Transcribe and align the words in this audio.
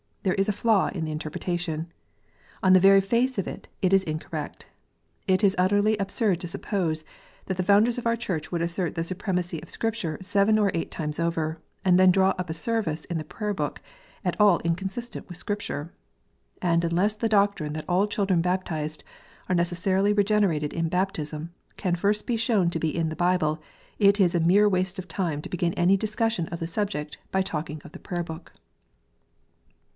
There 0.23 0.33
is 0.35 0.49
a 0.49 0.53
flaw 0.53 0.87
in 0.89 1.05
the 1.05 1.11
interpretation. 1.11 1.87
On 2.63 2.73
the 2.73 2.79
very 2.79 3.01
face 3.01 3.37
of 3.37 3.47
it, 3.47 3.67
it 3.83 3.93
is 3.93 4.03
incorrect. 4.03 4.67
It 5.27 5.43
is 5.43 5.55
utterly 5.59 5.95
absurd 5.97 6.39
to 6.41 6.47
suppose 6.47 7.03
that 7.45 7.57
the 7.57 7.63
founders 7.63 7.97
of 7.99 8.05
our 8.07 8.15
Church 8.15 8.51
would 8.51 8.61
assert 8.61 8.93
the 8.95 9.03
supremacy 9.03 9.61
of 9.61 9.69
Scripture 9.69 10.17
seven 10.21 10.57
or 10.57 10.71
eight 10.73 10.89
times 10.91 11.19
over, 11.19 11.59
and 11.85 11.99
then 11.99 12.11
draw 12.11 12.29
up 12.39 12.49
a 12.49 12.53
service 12.53 13.05
in 13.05 13.17
the 13.17 13.23
Prayer 13.23 13.53
book 13.53 13.79
at 14.25 14.39
all 14.39 14.59
inconsistent 14.59 15.27
with 15.29 15.37
Scripture! 15.37 15.91
And 16.63 16.83
unless 16.83 17.15
the 17.15 17.29
doctrine 17.29 17.73
that 17.73 17.85
all 17.87 18.07
children 18.07 18.41
baptized 18.41 19.03
are 19.49 19.55
necessarily 19.55 20.13
regenerated 20.13 20.73
in 20.73 20.87
baptism, 20.89 21.51
can 21.77 21.95
first 21.95 22.25
be 22.25 22.37
shown 22.37 22.69
to 22.71 22.79
be 22.79 22.95
in 22.95 23.09
the 23.09 23.15
Bible, 23.15 23.61
it 23.99 24.19
is 24.19 24.33
a 24.33 24.39
mere 24.39 24.69
waste 24.69 24.97
of 24.99 25.07
time 25.07 25.41
to 25.43 25.49
begin 25.49 25.73
any 25.75 25.97
discussion 25.97 26.47
of 26.47 26.59
the 26.59 26.67
subject 26.67 27.17
by 27.31 27.41
talkino 27.41 27.83
of 27.85 27.91
the 27.91 27.99
Prayer 27.99 28.23
book. 28.23 28.53